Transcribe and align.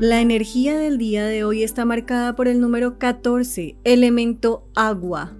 La 0.00 0.20
energía 0.20 0.76
del 0.76 0.98
día 0.98 1.24
de 1.24 1.44
hoy 1.44 1.62
está 1.62 1.84
marcada 1.84 2.36
por 2.36 2.46
el 2.46 2.60
número 2.60 2.98
14, 2.98 3.76
elemento 3.84 4.68
agua. 4.74 5.36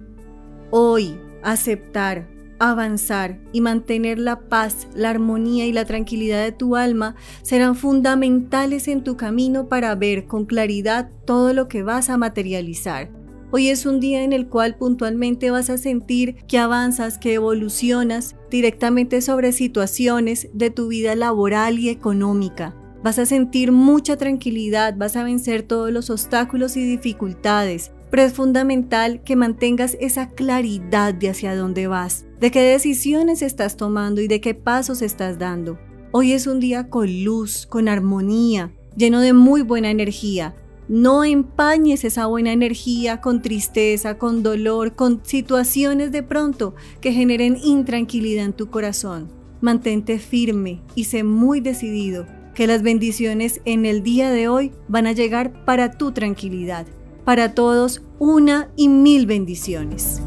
Hoy, 0.71 1.19
aceptar, 1.43 2.27
avanzar 2.57 3.39
y 3.51 3.61
mantener 3.61 4.17
la 4.17 4.47
paz, 4.47 4.87
la 4.95 5.09
armonía 5.09 5.65
y 5.65 5.73
la 5.73 5.85
tranquilidad 5.85 6.43
de 6.43 6.51
tu 6.51 6.75
alma 6.75 7.15
serán 7.41 7.75
fundamentales 7.75 8.87
en 8.87 9.03
tu 9.03 9.17
camino 9.17 9.67
para 9.67 9.93
ver 9.93 10.25
con 10.25 10.45
claridad 10.45 11.11
todo 11.25 11.53
lo 11.53 11.67
que 11.67 11.83
vas 11.83 12.09
a 12.09 12.17
materializar. 12.17 13.24
Hoy 13.57 13.69
es 13.69 13.85
un 13.85 14.01
día 14.01 14.21
en 14.23 14.33
el 14.33 14.49
cual 14.49 14.75
puntualmente 14.75 15.49
vas 15.49 15.69
a 15.69 15.77
sentir 15.77 16.35
que 16.45 16.57
avanzas, 16.57 17.17
que 17.17 17.35
evolucionas 17.35 18.35
directamente 18.51 19.21
sobre 19.21 19.53
situaciones 19.53 20.49
de 20.51 20.71
tu 20.71 20.89
vida 20.89 21.15
laboral 21.15 21.79
y 21.79 21.87
económica. 21.87 22.75
Vas 23.01 23.17
a 23.17 23.25
sentir 23.25 23.71
mucha 23.71 24.17
tranquilidad, 24.17 24.97
vas 24.97 25.15
a 25.15 25.23
vencer 25.23 25.63
todos 25.63 25.89
los 25.89 26.09
obstáculos 26.09 26.75
y 26.75 26.83
dificultades, 26.83 27.93
pero 28.11 28.23
es 28.23 28.33
fundamental 28.33 29.23
que 29.23 29.37
mantengas 29.37 29.95
esa 30.01 30.31
claridad 30.31 31.13
de 31.13 31.29
hacia 31.29 31.55
dónde 31.55 31.87
vas, 31.87 32.25
de 32.41 32.51
qué 32.51 32.59
decisiones 32.59 33.41
estás 33.41 33.77
tomando 33.77 34.19
y 34.19 34.27
de 34.27 34.41
qué 34.41 34.53
pasos 34.53 35.01
estás 35.01 35.39
dando. 35.39 35.79
Hoy 36.11 36.33
es 36.33 36.45
un 36.45 36.59
día 36.59 36.89
con 36.89 37.23
luz, 37.23 37.67
con 37.67 37.87
armonía, 37.87 38.73
lleno 38.97 39.21
de 39.21 39.31
muy 39.31 39.61
buena 39.61 39.91
energía. 39.91 40.55
No 40.87 41.23
empañes 41.23 42.03
esa 42.03 42.27
buena 42.27 42.53
energía 42.53 43.19
con 43.19 43.41
tristeza, 43.41 44.19
con 44.19 44.43
dolor, 44.43 44.93
con 44.93 45.21
situaciones 45.23 46.11
de 46.11 46.21
pronto 46.21 46.75
que 47.01 47.11
generen 47.11 47.57
intranquilidad 47.63 48.45
en 48.45 48.53
tu 48.53 48.69
corazón. 48.69 49.29
Mantente 49.61 50.19
firme 50.19 50.81
y 50.93 51.05
sé 51.05 51.23
muy 51.23 51.59
decidido 51.59 52.27
que 52.53 52.67
las 52.67 52.83
bendiciones 52.83 53.61
en 53.65 53.85
el 53.85 54.03
día 54.03 54.29
de 54.29 54.47
hoy 54.47 54.71
van 54.87 55.07
a 55.07 55.11
llegar 55.11 55.65
para 55.65 55.91
tu 55.91 56.11
tranquilidad. 56.11 56.85
Para 57.25 57.55
todos, 57.55 58.03
una 58.19 58.69
y 58.75 58.87
mil 58.87 59.25
bendiciones. 59.25 60.21